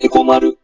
[0.00, 0.56] えこまる。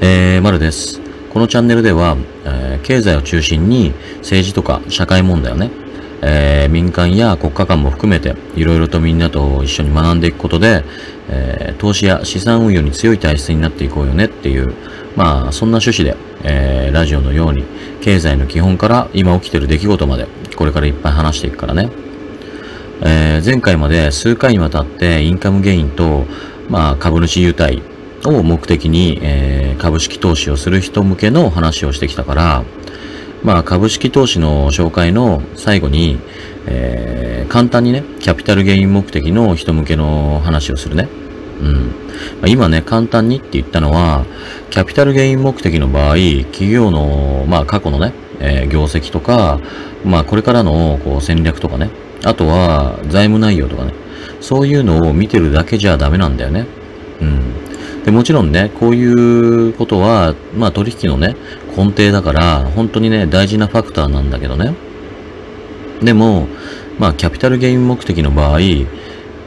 [0.00, 1.00] えー、まるです。
[1.32, 5.70] このチャンネルでは、えー経済を中心に政治とか社会問題をね、
[6.22, 10.84] えー民間や国家間も含めていろいろとみんなと一緒に学んでいくことで、
[11.28, 14.74] えー投資や資産運用に強い体質になっていこうよねっていう、
[15.16, 17.64] まあそんな趣旨で、えーラジオのように
[18.00, 20.26] 経済の基本から今起きてる出来事まで
[20.56, 21.90] これからいっぱい話していくからね。
[23.02, 26.26] えー前回まで数回にわたってインカムゲインと、
[26.68, 27.82] まあ、株主優待
[28.24, 32.64] を目的に、えー株式投資をする人向けの話をしてきたから、
[33.42, 36.18] まあ、株式投資の紹介の最後に、
[36.66, 41.08] えー簡単にね、キャピタルゲイン目的の人向けの話をするね。
[41.62, 41.86] うん。
[41.86, 41.92] ま
[42.42, 44.26] あ今ね、簡単にって言ったのは、
[44.68, 46.16] キャピタルゲイン目的の場合、
[46.52, 49.60] 企業の、まあ過去のね、えー業績とか、
[50.04, 51.90] まあこれからのこう戦略とかね、
[52.22, 53.94] あとは財務内容とかね、
[54.42, 56.66] そういうのを見てるだけじゃダメなんだよね。
[57.22, 58.04] うん。
[58.04, 61.34] で、もちろんね、こういうことは、まあ取引のね、
[61.78, 64.74] 根底だから、本当にね、大事なファクターなんだけどね。
[66.02, 66.48] でも、
[66.98, 68.60] まあ、キャピタルゲイン目的の場合、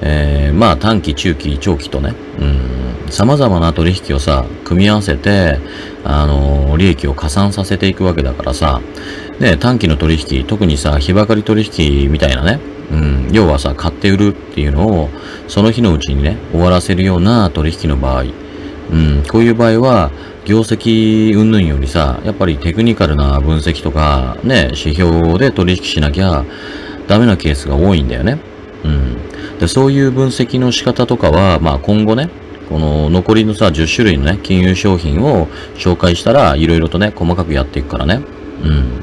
[0.03, 5.59] えーまあ、短期、中期、長期とね、うん、様々な取引をさ、組み合わせて、
[6.05, 8.81] あのー利益を加算させていくわけだからさ、
[9.39, 12.59] ね、短期の取引、特にさ、日ばかり取引みたいなね、
[12.91, 15.09] うん、要はさ、買って売るっていうのを、
[15.47, 18.25] その日のうちにね、終わらせるような取引の場合、
[18.91, 20.11] うん、こういう場合は、
[20.45, 26.43] 業績云々よりさ、やっぱりテクニカルな分析とか、ね、指標で取引しなきゃ
[27.07, 28.39] ダメなケースが多いんだよね。
[28.83, 29.17] うん。
[29.59, 32.29] で、そういう分析の仕方とかは、まあ今後ね、
[32.69, 38.21] この残りのさ、10種類のね、金融商品を紹介したら、いろいろとね、細かくやっていくからね。
[38.63, 39.01] うん。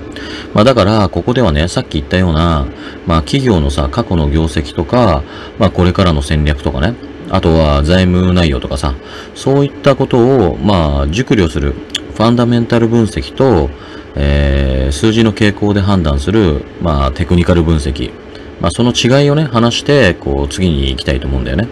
[0.55, 2.66] まあだから、ここではね、さっき言ったような、
[3.06, 5.22] まあ企業のさ、過去の業績とか、
[5.59, 6.94] まあこれからの戦略とかね、
[7.30, 8.94] あとは財務内容とかさ、
[9.34, 11.75] そういったことを、まあ、熟慮する、
[12.14, 13.70] ファンダメンタル分析と、
[14.14, 18.10] えー数字の傾向で判断する、まあ、テクニカル分析。
[18.58, 21.69] まあ、その違いをね、話して、こう、次に行きたいと思うんだよね。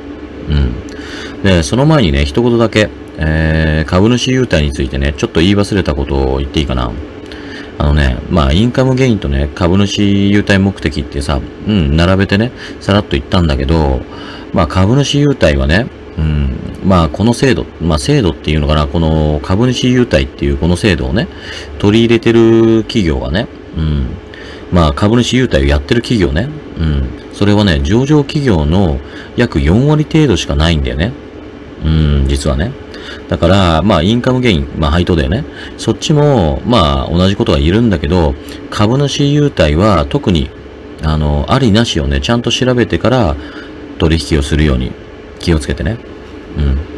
[0.50, 1.42] うん。
[1.42, 6.92] で、その前にね、一言だけ、えー株主優待についてね、ちょっと言い忘れたことを言っていいかな。
[7.78, 14.00] あのね、まあ、インカムゲインとね、株主優待目的ってさ、うん、並べてね、さらっと言ったんだけど、
[14.52, 15.86] まあ、株主優待はね、
[16.18, 21.28] うん、まあ、この制度、まあ、制度っていうのかな、この株主優待っていうこの制度をね、
[21.78, 24.06] 取り入れてる企業がね、うん、
[24.72, 26.48] まあ、株主優待をやってる企業ね、
[26.78, 28.98] うん、それはね、上場企業の
[29.36, 31.12] 約4割程度しかないんだよね。
[31.84, 32.72] うん、実はね。
[33.28, 35.44] だから、まあ、インカムゲイン、まあ、配当だよね。
[35.76, 38.34] そっちも、まあ、同じことは言えるんだけど、
[38.70, 40.50] 株主優待は特に、
[41.02, 43.36] あの、ありなしをね、ちゃんと調べてから
[43.98, 44.92] 取引をするように
[45.38, 45.98] 気をつけてね。
[46.56, 46.96] うん。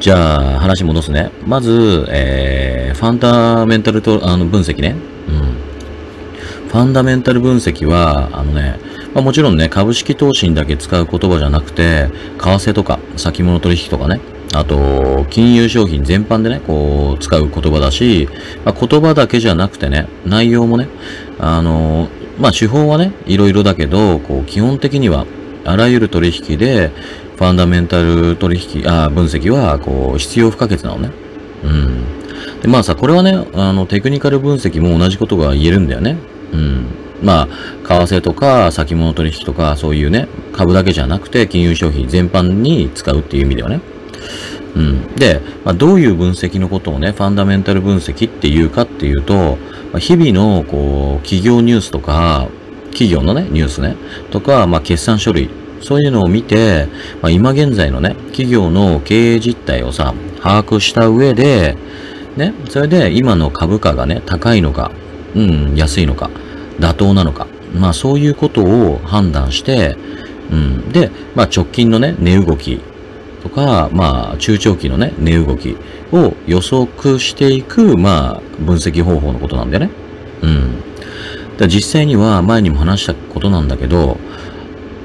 [0.00, 1.30] じゃあ、話戻すね。
[1.46, 4.96] まず、えー、ファンダメンタルと、あの、分析ね。
[5.28, 6.68] うん。
[6.68, 8.78] ファンダメンタル分析は、あのね、
[9.14, 12.08] まあ、もちろんね、株式投資にだけ使う言葉じゃなくて、
[12.38, 14.20] 為替とか、先物取引とかね、
[14.54, 18.28] あと、金融商品全般でね、こう、使う言葉だし、
[18.64, 20.88] まあ、言葉だけじゃなくてね、内容もね、
[21.38, 25.26] あの、まあ、手法はね、いろいろだけど、こう、基本的には、
[25.64, 26.90] あらゆる取引で、
[27.36, 31.10] ファンダメンタル取引、あ分析は、こう、必要不可欠なのね。
[31.64, 32.04] うん。
[32.62, 36.16] で、まあさ、これはね、あの、テクニカル分析も同じことが言えるんだよね。
[36.52, 36.86] うん。
[37.22, 43.80] まあ、為替とか先物取引とかそういうね、株だけじゃなくて金融商品全般に使うっていう意味ではね。
[44.74, 45.14] うん。
[45.14, 49.56] で、まあ、どういう分析のことをね、ファンダメンタル分析っていうかっていうと、
[49.92, 52.48] まあ、日々の、こう、企業ニュースとか、
[52.90, 53.96] 企業のね、ニュースね、
[54.30, 56.88] とか、まあ、決算書類、そういうのを見て、
[57.22, 61.76] まあ、今現在のね、企業の経営実態をさ、把握した上で、
[62.36, 64.90] ね、それで今の株価がね、高いのか、
[65.34, 66.30] うん、安いのか、
[66.78, 69.96] 妥当なのか、まあそういうことを判断して、
[70.50, 72.80] うん、で、まあ直近のね、値動き
[73.44, 75.76] とか、まあ中長期のね、値動き
[76.12, 79.90] を予測していく、まあ分析方法のことなんだよね。
[80.42, 80.74] うん。
[81.58, 84.18] だ実際には前にも話したことなんだけど、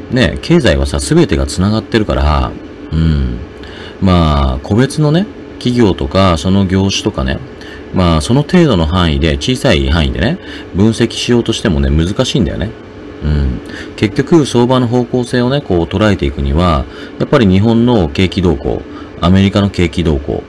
[0.09, 2.51] ね、経済はさ、すべてが繋がってるから、
[2.91, 3.37] うん。
[4.01, 5.27] まあ、個別のね、
[5.59, 7.37] 企業とか、その業種とかね、
[7.93, 10.39] まあ、その程度の範囲で、小さい範囲でね、
[10.73, 12.71] 分析しようとしてもね、難しいんだよね。
[13.23, 13.61] うん。
[13.95, 16.85] 結局、相場の方向性をね、こう捉えていくには、
[17.19, 18.81] やっぱり日本の景気動向、
[19.21, 20.43] アメリカの景気動向、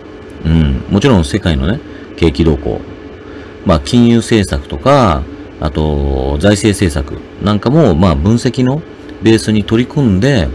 [0.45, 0.85] うん。
[0.91, 1.81] もちろん世界のね、
[2.17, 2.81] 景気動向、
[3.67, 5.23] まあ、金融政策とか、
[5.61, 8.83] あと、財政政策なんかも、まあ、分析の
[9.23, 10.49] ベースに取り組んで、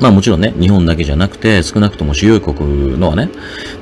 [0.00, 3.30] まあもちろんね、日本だけじゃなくて、少なくとも主要国のはね、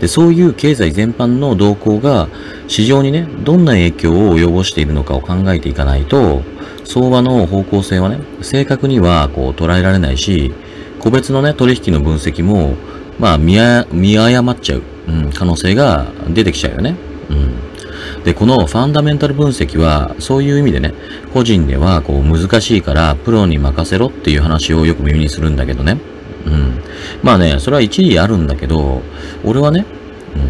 [0.00, 2.28] で、そういう経済全般の動向が
[2.68, 6.42] 市場にね、どんな影響を及ぼしているのかを考えていかないと、
[6.86, 10.54] 相場の方向性はね、正確にはこう捉えられないし、
[11.00, 12.74] 個別のね、取引の分析も、
[13.18, 13.56] まあ見
[13.92, 16.96] 見誤っちゃう、うん、可能性が出てきちゃうよね。
[17.28, 18.22] うん。
[18.24, 20.94] で、このファンダメンタル分析は、そういう意味でね、
[21.34, 25.98] 個人ではこう難しいからプロに任せろっていう話をよく耳にするんだけどね。
[26.46, 26.80] うん。
[27.22, 29.02] まあね、それは一理あるんだけど、
[29.44, 29.84] 俺はね、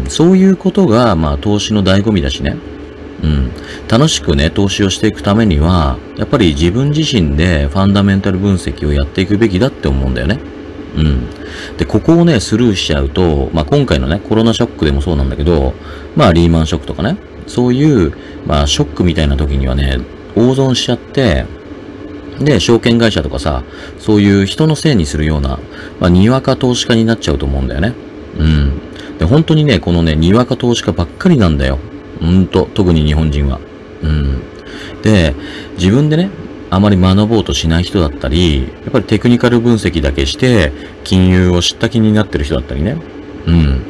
[0.03, 2.57] うん、そういうことが、まあ投資の醍醐味だしね。
[3.23, 3.51] うん。
[3.87, 10.39] 楽しくね、投資をしていくためには、やっぱり自分自身でファンダメンタル分析をやっていくべきだって思うんだよね。
[10.95, 11.27] うん。
[11.77, 15.73] で、ここをね、スルーしちゃうと、まあ今回のね、コロナショックでもそうなんだけど、
[16.15, 17.17] まあリーマンショックとかね、
[17.47, 18.13] そういう、
[18.45, 19.99] まあショックみたいな時にはね、
[20.35, 21.45] 大損しちゃって、
[22.39, 23.63] で、証券会社とかさ、
[23.99, 25.59] そういう人のせいにするような、
[25.99, 27.93] まあ、にわか投資家になっちゃうと思うんだよね。
[28.37, 28.81] うん。
[29.17, 31.79] で、本当にね、このね、にわか投資家ばっかりなんだよ。
[32.21, 33.59] うんと、特に日本人は。
[34.03, 34.41] うん。
[35.01, 35.35] で、
[35.77, 36.29] 自分でね、
[36.69, 40.71] あまり学ぼうとしない人だったり、やっぱりテクニカル分析だけして、
[41.03, 42.97] 金融を知った気になってる人だったりね。
[43.47, 43.81] うん。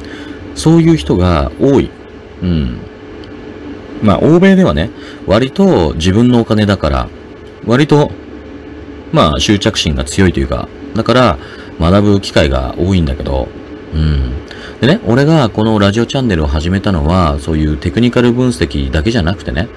[0.55, 1.89] そういう人が多い。
[2.43, 2.77] うん。
[4.01, 4.91] まあ、欧米ではね、
[5.25, 7.09] 割と自分のお金だから、
[7.65, 8.11] 割と、
[9.11, 11.37] まあ、執着心が強いというか、だから、
[11.79, 13.47] 学ぶ機会が多いんだけど、
[13.93, 14.33] うん。
[14.81, 19.67] でね、俺がこのラジオチャンネルを始めたのは、そういうテクニカル分析だけじゃなくてね、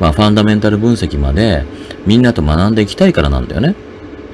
[0.00, 1.64] まあ、ファンダメンタル分析まで、
[2.06, 3.74] みんなと学んでいきたいからなんだよね。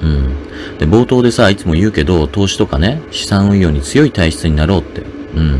[0.00, 0.78] うん。
[0.78, 5.02] で、冒頭でさ、いつも言うけど、投資とかね、資産運用に強い体質になろうって。
[5.34, 5.50] うん。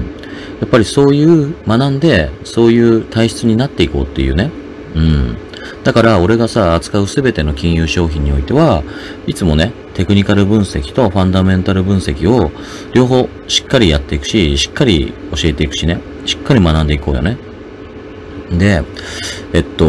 [0.61, 4.50] やっぱりそういう学んで、そういう体質になっていこうっていうね。
[4.94, 5.37] うん。
[5.84, 8.84] だから俺がさ、扱うすべての金融商品においては、
[9.26, 12.52] いつもね、テクニカル分析とファンダメンタル分析を
[12.94, 17.37] 両方しっかりやっていくし、しっかり教えていくしね、しっかり学んでいこうよね。
[18.58, 18.82] で、
[19.52, 19.84] えっと、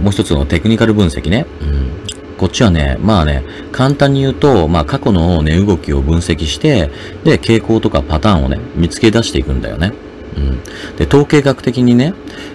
[0.00, 1.46] もう一つのテクニカル分析ね。
[1.60, 1.90] うん、
[2.38, 3.42] こっちはね、まあね、
[3.72, 6.90] 簡単に言うと、まあ過去の値動きを分析して、
[7.24, 9.92] で、傾向とかパターンをね、見つけ出していくんだよね。
[10.36, 10.60] うん。
[10.96, 12.14] で、統計学的にね、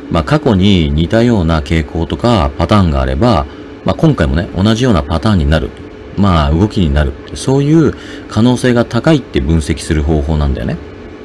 [0.09, 3.45] まあ過去に似たような傾向とかパターンがあれば、
[3.85, 5.69] まあ今回もね、同じようなパターンになる。
[6.17, 7.13] まあ動きになる。
[7.33, 7.93] そういう
[8.29, 10.77] 可能性が高いって分析する方法なんだよね。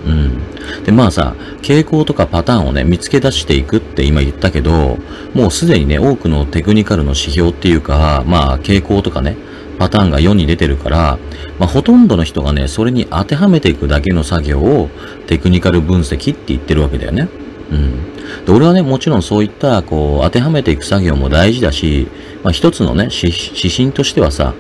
[0.07, 0.85] うん。
[0.85, 4.99] で、まあさ、傾向とかパターンをね、見つけ出していくって今言ったけど、
[5.35, 9.37] もうすでにね、多くのテクニカルの指標っていうか、まあ傾向とかね、
[9.79, 11.19] パターンが世に出てるから、
[11.59, 14.89] まあ、ほとんどの人がね、それに当てはめていくだけの作業を
[15.27, 17.29] テクニカル分析って言ってるわけだよね。
[17.71, 18.45] うん。
[18.45, 22.09] で、俺はね、もちろんそういった、こう、当てはめていく作業も大事だし、
[22.43, 23.33] まあ、一つのね、指
[23.71, 24.55] 針としてはさ、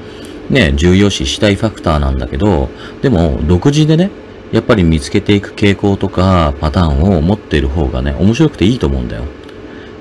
[0.51, 2.69] ね、重要視したいファクターなんだけど、
[3.03, 4.11] でも、独自でね、
[4.53, 9.25] やっぱり見つけていく傾向とかパターンを持っている方がね、面白くていいと思うんだよ。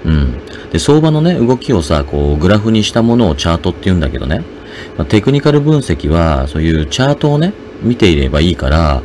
[0.06, 0.40] うん。
[0.72, 4.44] で、相場のね、動きをさ、こう、グラフにしたものをチャートって言うんだけどね。
[4.98, 9.01] まあ、テクニカル分析は、そういうチャートをね、見ていればいいから、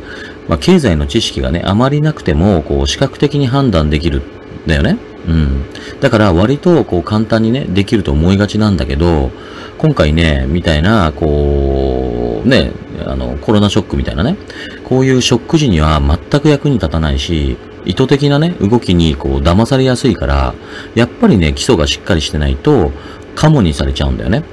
[0.47, 4.23] まあ、経済の知識がね、あまりなくても、こう、視覚的に判断できるん
[4.67, 4.97] だよね。
[5.27, 5.65] うん。
[5.99, 9.31] だから割とこう簡単にね、できると思いがちなんだけど、
[9.77, 12.71] 今回ね、みたいな、こう、ね、
[13.05, 14.35] あの、コロナショックみたいなね、
[14.83, 20.53] こういうショック時には全く役に立たないし、意図的なね、動きにこう騙されやすいから、
[20.95, 22.91] やっぱりね、基礎がしっかりしてないと、
[23.35, 24.43] カモにされちゃうんだよね。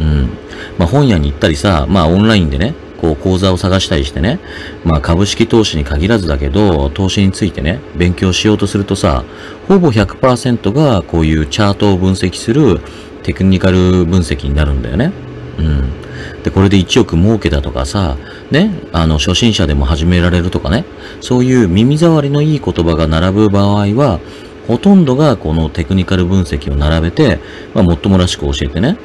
[0.00, 0.30] うん。
[0.78, 4.40] まあ本屋に行ったりさ、まあオンラインでね、こう講座を探したりしてね、
[4.84, 9.24] まあ株式投資に限らずだけど、投資についてね、勉強しようとするとさ、
[9.68, 12.80] ほぼ100%がこういうチャートを分析する
[13.22, 15.12] テクニカル分析になるんだよね。
[15.58, 16.00] うん。
[16.42, 18.16] で、これで1億儲けたとかさ、
[18.50, 20.84] ね、あの、初心者でも始められるとかね、
[21.20, 24.20] そういう耳障りのいい言葉が並ぶ場合は、
[24.66, 27.40] ほとんどがこのテクニカル分析を並べて、
[27.74, 28.96] まあ、もっともらしく教えてね。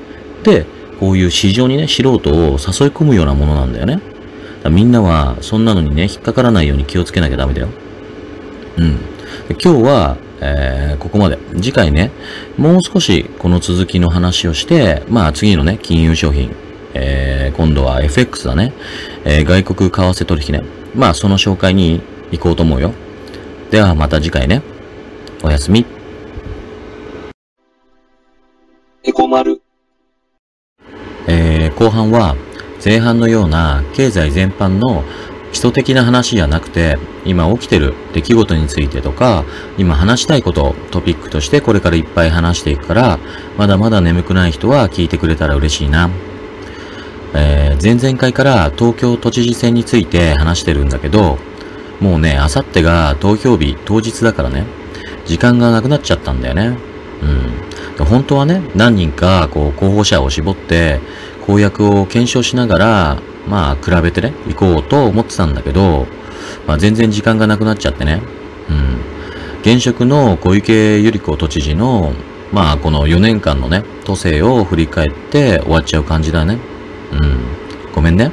[0.43, 0.65] で、
[0.99, 2.57] こういう市場にね、素人を誘い
[2.89, 3.99] 込むようなものなんだよね。
[4.69, 7.69] みんなは、そんなのにね、引っかからないように気をつけなきゃダメだよ。
[8.77, 8.99] うん。
[9.61, 11.37] 今日は、えー、ここまで。
[11.55, 12.11] 次回ね、
[12.57, 16.55] もう少しこの続きの話をして、まあ次のね、金融商品、
[16.93, 18.73] えー、今度は FX だね。
[19.23, 20.63] えー、外国為替取引ね。
[20.95, 22.91] まあその紹介に行こうと思うよ。
[23.71, 24.61] ではまた次回ね。
[25.43, 25.94] おやすみ。
[31.75, 32.35] 後半は
[32.83, 35.03] 前半のような経済全般の
[35.51, 39.45] 基礎的な話じゃなくて、今起きてる出来事についてとか、
[39.77, 43.19] 今話したいことをトピックとしてこれからいっぱい話していくから、
[43.57, 46.09] まだまだ眠くない人は聞いてくれたら嬉しいな。
[47.33, 51.37] えー、前々回から東京都知事選について話してるんだけど、
[52.01, 54.65] もうね、あさってが投票日当日だからね、
[55.25, 56.77] 時間がなくなっちゃったんだよね。
[57.99, 58.05] うん。
[58.05, 60.99] 本当はね、何人かこう候補者を絞って、
[61.45, 66.07] 公約を検証しながら、まあ、比べてね、行こうと思ってたんだけど、
[66.67, 68.21] まあ、全然時間がなくなっちゃってね。
[68.69, 68.99] うん。
[69.61, 72.13] 現職の小池百合子都知事の、
[72.51, 76.57] まあ、この4年間のね、都政を振り返って終わっちゃう感じだね。
[77.11, 77.91] うん。
[77.93, 78.31] ごめんね。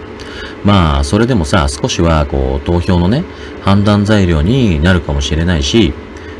[0.64, 3.24] まあ、それでもさ、少しは、こう、投票のね、
[3.62, 5.92] 判断材料になるかもしれないし、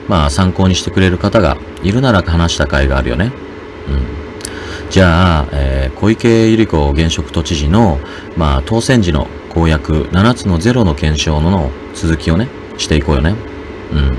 [0.08, 3.32] まあ、参考にしてくれる方がいるなら話した甲斐があるよね。
[3.88, 4.11] うん。
[4.92, 7.98] じゃあ、えー、小池百合子現職都知事の、
[8.36, 13.34] まあ、当選時の公約7つのゼロの検証の続きをね、していこうよね。
[13.90, 14.18] うん。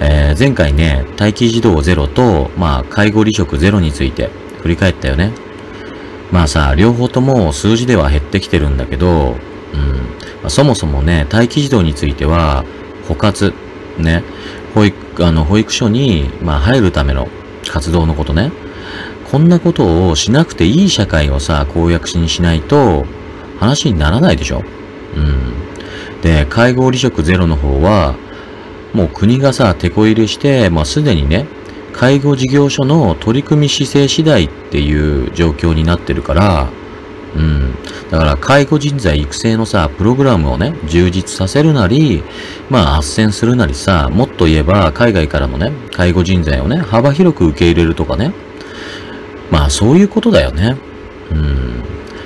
[0.00, 4.30] えー、前回ね、待機児童ゼロと、まあ、介護離職ゼロについて
[4.62, 5.30] 振り返ったよね。
[6.32, 9.36] まあさ、両方とも数字では減ってきてるんだけど、
[9.74, 9.92] うん。
[10.42, 12.64] まあ、そもそもね、待機児童については、
[13.06, 13.54] 補活、
[13.96, 14.24] ね、
[14.74, 17.28] 保育、あの、保育所に、まあ、入るための
[17.68, 18.50] 活動のことね。
[19.30, 23.04] こんなことをしなくていい社会をさ、公約しにしないと、
[23.58, 24.62] 話にならないでしょ？
[25.16, 25.52] うん。
[26.22, 28.14] で、介護離職ゼロの方は、
[28.94, 31.46] もう国がさ、手こ入れして、まあ、すでにね、
[31.92, 36.68] 介護事業所の取り組み姿勢次第っていう状況になってるから、
[37.36, 37.74] うん。
[38.10, 42.22] だから介護人材育成のさ、プログラムをね、充実させるなり、
[42.70, 48.32] まあ、斡旋するなりさ、もっと言えば海外からのね、介護人材をね、幅広く受け入れるとかね。
[49.50, 50.76] まあ、そういうことだよね。
[51.30, 51.82] うん。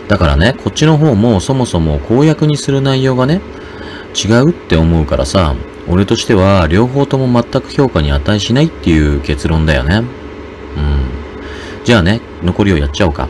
[0.09, 3.41] だからね、こっちの方もそもそも公約にする内容がね、
[4.15, 5.55] 違うって思うからさ、
[5.89, 9.97] 俺としては両方とも全く評価に値しないっていう結論だよね。
[9.97, 10.05] うん。
[11.85, 13.29] じゃあね、残りをやっちゃおうか。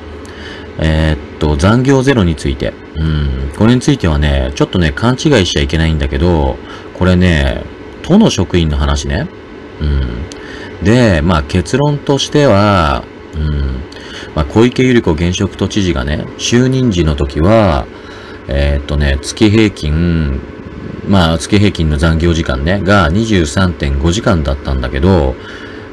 [0.78, 2.72] えー、っと、残業ゼロについて。
[2.96, 3.52] うん。
[3.56, 6.56] これについてはね、ちょっとね、勘違いしちゃいけないんだけど、
[6.94, 7.64] これね、
[8.02, 9.28] 都の職員の話ね。
[9.80, 10.84] うん。
[10.84, 13.81] で、まあ結論としては、うん。
[14.34, 17.86] まあ小池百合子現職都知事がね、就任時の時は、
[18.48, 20.40] えー、っとね、月平均
[21.08, 25.34] まあ、月平均の残業時間ね、が23.5時間だったんだけど、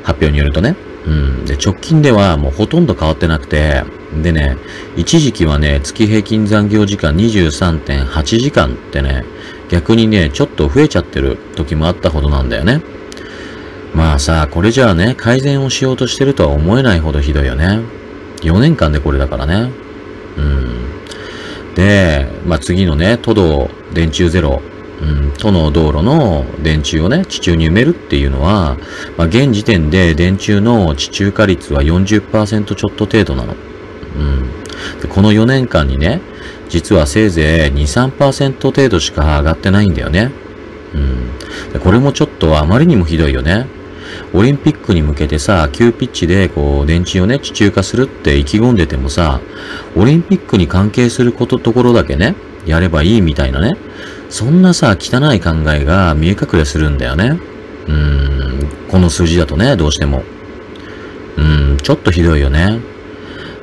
[0.04, 0.76] 発表によるとね。
[1.06, 1.46] うん。
[1.46, 3.84] で、直近ではもうほとんど変わってなくて、
[4.22, 4.58] でね、
[4.96, 9.24] 一時期はね、月平均残業時間23.8時間ってね、
[9.70, 12.82] 逆にね、ちょっと増えちゃってる時もあったほどなんだよね。
[13.96, 17.99] まあさ、これじゃあね、改善をしようとしてるとは思えないほどひどいよね。
[18.42, 19.72] 4年間でこれだからね。
[20.38, 21.76] うん。
[21.76, 24.62] で、まあ次のね、都道電柱ゼロ
[25.02, 28.78] うん、都の道路の電柱をね、地中に埋めるっていうのは、
[29.18, 33.56] まあ、現時点で電柱の地中化率は40%ちょっと程度なの。
[34.18, 34.50] うん。
[35.02, 36.22] で、この4年間にね、
[36.68, 40.32] 実はせいぜい2、3%程度しか上がってないんだよね。
[40.94, 41.80] うん。
[41.80, 43.68] これもちょっとあまりにもひどいよね。
[44.34, 49.42] オリンピックに向けてさ、急ピッチでこう、電池をね、地中化するって意気込んでてもさ、
[49.96, 52.36] オリンピックに関係すること、ところだけね、
[52.66, 53.78] やればいいみたいなね。
[54.30, 57.40] そんなさ、汚い考えが見え隠れするんだよね。
[57.88, 60.24] うーん、この数字だとね、どうしても。
[61.38, 62.80] うーん、ちょっとひどいよね。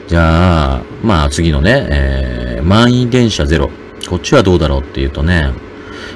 [0.09, 3.71] じゃあ、まあ次のね、えー、満員電車ゼロ。
[4.09, 5.51] こっちはどうだろうっていうとね、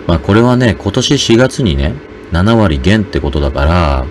[0.07, 1.95] まあこれはね、今年4月にね、
[2.33, 4.07] 7割減ってことだから、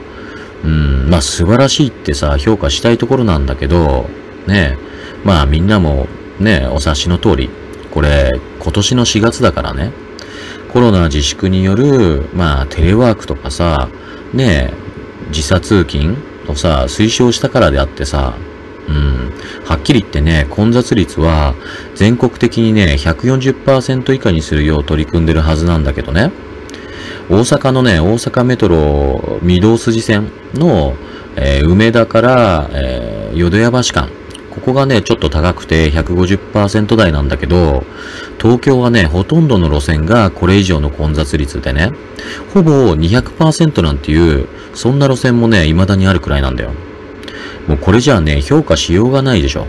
[0.64, 4.10] うん、まあ素晴らしいってさ、評価したいところなんだけど、
[4.48, 4.78] ね、
[5.24, 6.08] まあみんなも
[6.40, 7.50] ね、お察しの通り、
[7.92, 9.92] これ今年の4月だからね、
[10.72, 13.90] コロナ自粛による、まあ、テレワークとかさ、
[14.34, 14.74] ねえ、
[15.32, 18.36] 時差通勤をさ、推奨したからであってさ、
[18.88, 19.34] うん。
[19.66, 21.56] はっきり言ってね、混雑率は
[21.96, 26.32] 全国的にね、140%以下にするよう取り組んでるはずなんだけどね。
[27.30, 30.96] 大阪のね、大阪メトロ御堂筋線の、
[31.36, 34.10] えー、梅田から、えー、淀屋橋間。
[34.50, 37.84] ここがね、ちょっと高くて150%台なんだけど、
[38.42, 41.92] 東京はね、ほとんどの路線がこれ以上の混雑率でね、
[42.52, 46.72] ほぼ200%なんていう、そんな路線もね、未だにあるくらいなんだよ。
[47.68, 49.68] もうこれじゃあね、評価しようがないでしょ。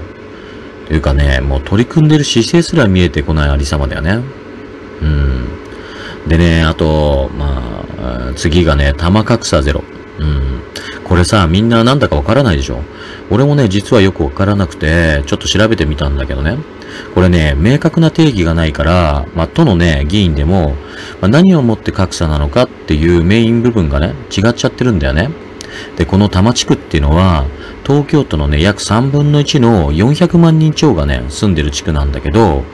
[0.88, 4.20] というかね、もう取り組んでる姿勢すら見えてこないありさまだよね。
[5.02, 5.29] うん。
[6.26, 9.82] でね、あと、まあ、次がね、玉格差ゼロ。
[10.18, 10.60] うん。
[11.04, 12.82] これさ、みんななんだかわからないでしょ？
[13.30, 16.58] 俺もね、実はよくわからなくて、ちょっと調べてみたんだけどね。
[17.14, 20.76] これね、明確な定義がないから、まあ、都のね、議員でも、
[21.20, 25.30] まあ、何をもって格差なのかっていうメイン部分がね、違っちゃってるんだよね。
[25.96, 27.46] で、この多摩地区っていうのは、
[27.86, 32.64] 東京都のね、約3分の1の400万人超がね、住んでる地区なんだけど、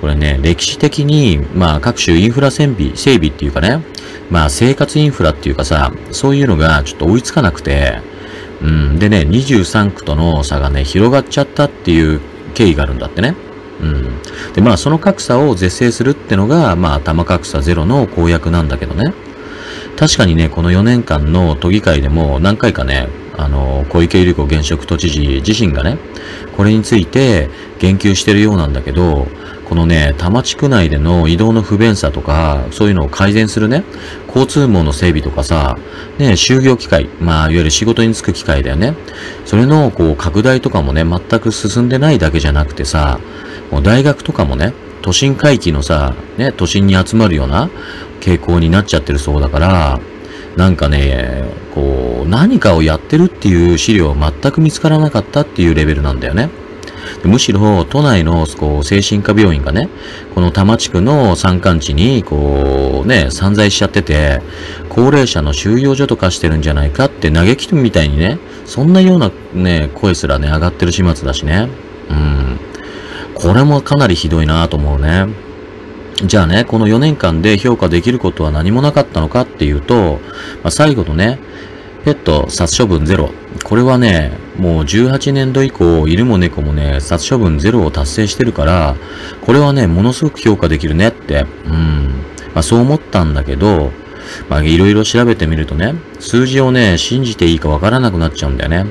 [0.00, 3.82] これね、歴史的に、まあ、各種インフラ整備、整備っていうかね、
[4.30, 8.00] まあ、生活インフラっていうかさ、そういうのがちょっと追いつかなくて、
[8.62, 12.20] うん、でね、23区との差がね、広がっちゃったっていう
[12.54, 13.34] 経緯があるんだってね。
[13.80, 14.22] うん。
[14.54, 19.12] で、まあ、その格差を是正するってのが、まあ、玉格差ゼロの公約なんだけどね。
[20.02, 23.06] 確かにね、この4年間の都議会でも何回かね、
[23.38, 25.96] あの、小池百合子現職都知事自身がね、
[26.56, 29.28] これについて言及してるようなんだけど、
[29.68, 33.84] このね、多摩地区内での移動の不便さとか、そういうのを改善するね、
[34.26, 35.76] 交通網の整備とかさ、
[36.18, 38.94] ね、就業機会、まあ、いわゆる仕事に就く機会だよね。
[39.44, 43.20] それの、こう、拡大とかもね、全く進んでないだけじゃなくてさ、
[43.70, 47.70] もう大学とかもね、都心回帰のさ、ね、都心に集まるような
[48.22, 50.00] 傾向になっちゃってるそうだから、
[50.56, 56.50] なんかね、こう、何かをやってるっていう資料は全く見つからなかったっていうレベルなんだよね。
[57.24, 59.88] むしろ、都内の、こう、精神科病院がね、
[60.34, 64.40] この多摩地区の山間地に、こう、ね、散在しちゃってて、
[64.88, 71.68] 高齢者の収容所とかしてるんじゃないかって嘆きみたいにね、そんなようなね、声すらね、上がってる始末だしね。
[72.10, 72.58] うん。
[73.34, 75.26] これもかなりひどいなと思うね。
[76.24, 80.20] じゃあね、この4年間で評価できることは何もなかったのかっていうと、
[80.62, 81.40] まあ、最後のね、
[82.04, 83.30] ペット殺処分ゼロ。
[83.64, 88.96] これはね、もう18年度以降、犬も猫もね、殺処分ゼロを達成してるから、
[89.40, 92.24] これはね、ものすごく評価できるねって、うん。
[92.54, 93.92] まあそう思ったんだけど、
[94.48, 98.86] まあいろいろ調べてみるとね、数字をね、信じていいかわからなくなっちゃうんだよね。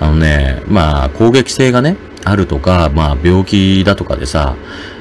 [0.00, 4.56] あのね、まあ攻撃性がね、あるとか、まあ病気だとかでさ、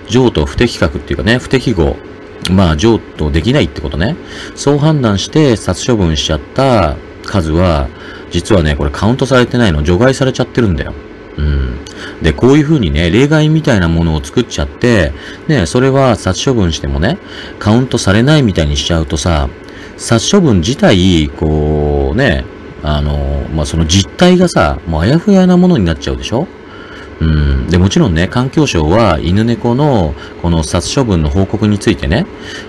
[0.08, 1.96] 譲渡不適格っていうかね、不適合。
[2.52, 4.16] まあ譲渡できないってことね。
[4.56, 6.96] そう判断して殺処分しちゃった
[7.26, 7.90] 数は、
[8.32, 10.94] 実はね、これカウントされてないの、除外されちゃってるんだよ。
[11.38, 11.80] うん。
[12.22, 15.14] で、こういう風にね、例外みたいなものを作っちゃって、
[15.48, 17.18] ね、それは殺処分してもね、
[17.60, 19.50] カウントされないみたいにしちゃうとさ、
[19.98, 22.46] 殺処分自体、こうね、
[22.84, 26.48] あの、まあ、その実態がさ、もうあやふやなものになっちゃうでしょ
[27.20, 27.68] うん。
[27.68, 32.26] で、もちろんね、環境省は犬猫のこの殺処分の報告についてね、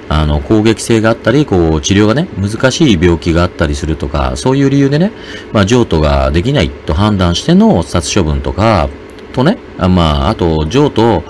[0.09, 5.13] あの、攻撃性があったり、こう、治療がね、難しい病気があったりするとか、そういう理由でね、
[5.53, 8.89] まあ、譲渡ができないと判断しての殺処分とか、
[9.33, 11.23] とね、あまあ、あと、譲渡、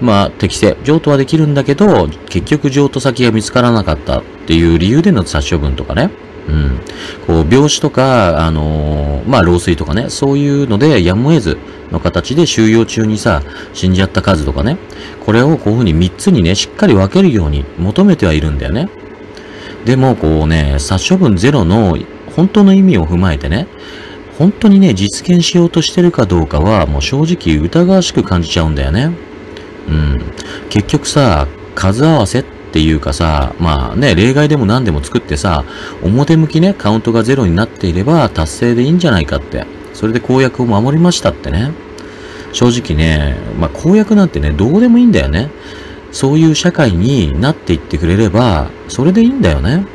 [0.00, 0.76] まあ、適正。
[0.84, 6.10] 譲渡はできるんだけど、結局譲渡先が見つからなかったっていう理由での殺処分とかね。
[6.48, 6.80] うん。
[7.26, 11.58] こう、病死とか、あのー、まあ、老衰とかね、そういうので、やむを得ず
[11.92, 13.42] の形で収容中にさ、
[13.74, 14.78] 死んじゃった数とかね、
[15.24, 18.88] これをこういう風に3つにね、しっかり分けるように求めてはいるんだよね。
[19.84, 21.98] でも、こうね、殺処分ゼロの
[22.34, 23.66] 本当の意味を踏まえてね、
[24.38, 29.10] 本当にね、実現しようとしてるかどうかは、もう正直疑わしく感じちゃうんだよね。
[29.88, 30.32] うん。
[30.70, 35.64] 結局さ、数合わせってっていうかさ、まあね、例外でも何でも作ってさ、
[36.02, 39.66] 表向きね、カウントがゼロになっていれば達成でいいんじゃないかって。
[39.94, 41.72] それで公約を守りましたってね。
[42.52, 45.50] 正直ね、まあ公約なんてね、どうでもいいんだよね。
[46.12, 49.86] そういう社会になっていってくれれば、それでいいんだよね。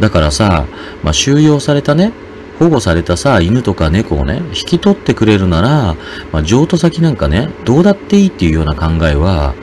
[0.00, 0.66] だからさ、
[1.02, 2.12] まあ収容されたね、
[2.58, 5.96] 保護されたさ、犬とか猫をね、引き取ってくれるなら、
[6.30, 9.54] まあ、譲渡先なんかね、どうだっていいっていうような考えは、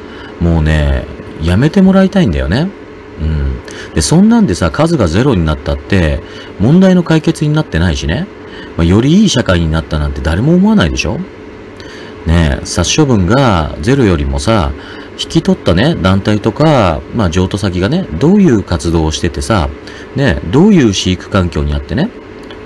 [0.41, 1.05] もうね、
[1.41, 2.69] やめてもらいたいんだよね。
[3.21, 3.93] うん。
[3.93, 6.21] で、そんなんでさ、数がゼロになったって、
[6.59, 8.27] 問題の解決になってないしね。
[8.77, 11.19] まあ、よりいい社会になったなんて誰も思わないでしょ
[12.25, 14.71] ねえ、殺処分がゼロよりもさ、
[15.21, 19.69] 引き取ったね、団体とか、まあ、譲渡先がね、どういう活動をしててさ、
[20.15, 22.09] ね、どういう飼育環境にあってね、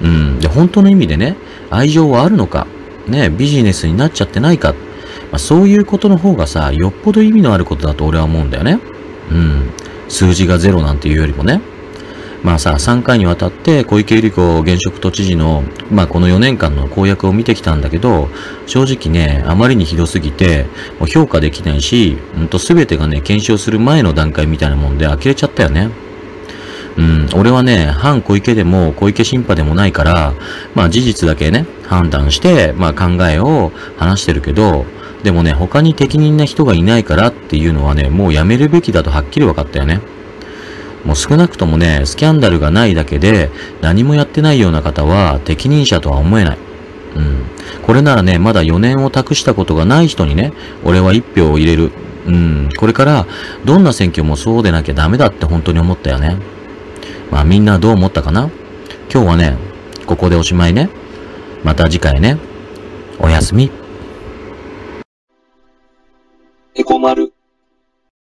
[0.02, 1.36] うん、で、本当の意味でね、
[1.70, 2.68] 愛情はあるのか、
[3.08, 4.76] ね、ビジネスになっちゃってないか、
[5.34, 8.80] まあ、そういうことの方がさ、よっぽど意味のあることだと俺は思うんだよね。
[9.32, 9.72] うん。
[10.08, 11.60] 数字がゼロなんていうよりもね。
[12.44, 18.30] まあさ、3回にわたって小池百合子現職都知事の、まあこの4年間の公約を見てきたんだけど、
[18.68, 20.68] 正直ね、あまりにひどすぎて、
[21.00, 25.90] もう評価できないし、うんと全てがね、検証する前の段階みたいなもんで呆れちゃったよね。
[26.96, 30.34] うん、俺はね、反小池でも小池審判でもないから、
[30.76, 34.86] まあ事実だけね、判断して、まあ考えを話してるけど、
[35.24, 40.02] でもね、他に適任な人がいないからっていうのはね、もうやめるべきだとはっきり分かったよね。
[41.06, 43.50] もう少なくともね、スキャンダルがないだけで
[43.82, 46.58] 何もやってないような方は適任者とは思えない。
[47.16, 47.44] うん。
[47.84, 51.92] これならね、まだ4年を託したことがない人にね、俺は1票を入れる。
[52.26, 52.70] うん。
[52.78, 53.26] これから、
[53.66, 56.38] どんな選挙もそうでなきゃダメだって本当に思ったよね。
[57.32, 58.50] まあみんなどう思ったかな？
[59.12, 59.58] 今日はね、
[60.06, 60.90] ここでおしまいね。
[61.64, 62.38] また次回ね。
[63.20, 63.83] おやすみ。